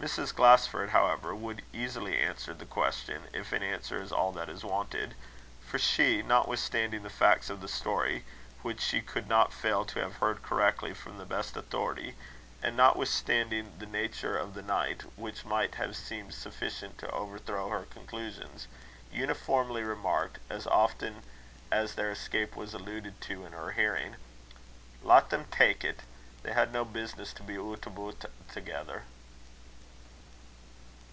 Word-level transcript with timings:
Mrs. 0.00 0.34
Glasford, 0.34 0.88
however, 0.88 1.34
would 1.34 1.60
easily 1.74 2.18
answer 2.18 2.54
the 2.54 2.64
question, 2.64 3.24
if 3.34 3.52
an 3.52 3.62
answer 3.62 4.00
is 4.00 4.10
all 4.12 4.32
that 4.32 4.48
is 4.48 4.64
wanted; 4.64 5.14
for 5.60 5.78
she, 5.78 6.22
notwithstanding 6.22 7.02
the 7.02 7.10
facts 7.10 7.50
of 7.50 7.60
the 7.60 7.68
story, 7.68 8.24
which 8.62 8.80
she 8.80 9.02
could 9.02 9.28
not 9.28 9.52
fail 9.52 9.84
to 9.84 9.98
have 9.98 10.16
heard 10.16 10.42
correctly 10.42 10.94
from 10.94 11.18
the 11.18 11.26
best 11.26 11.54
authority, 11.54 12.16
and 12.62 12.78
notwithstanding 12.78 13.72
the 13.78 13.84
nature 13.84 14.38
of 14.38 14.54
the 14.54 14.62
night, 14.62 15.02
which 15.18 15.44
might 15.44 15.74
have 15.74 15.94
seemed 15.94 16.32
sufficient 16.32 16.96
to 16.96 17.10
overthrow 17.10 17.68
her 17.68 17.82
conclusions, 17.82 18.68
uniformly 19.12 19.82
remarked, 19.82 20.38
as 20.48 20.66
often 20.68 21.22
as 21.70 21.92
their 21.94 22.10
escape 22.10 22.56
was 22.56 22.72
alluded 22.72 23.20
to 23.20 23.44
in 23.44 23.52
her 23.52 23.72
hearing, 23.72 24.16
"Lat 25.02 25.28
them 25.28 25.44
tak' 25.50 25.84
it 25.84 26.00
They 26.42 26.54
had 26.54 26.72
no 26.72 26.86
business 26.86 27.34
to 27.34 27.42
be 27.42 27.56
oot 27.56 27.84
aboot 27.84 28.24
thegither." 28.48 29.02